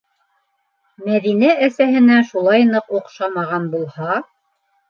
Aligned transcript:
Мәҙинә 1.09 1.51
әсәһенә 1.67 2.17
шулай 2.31 2.67
ныҡ 2.73 2.91
оҡшамаған 3.01 3.69
булһа... 3.77 4.21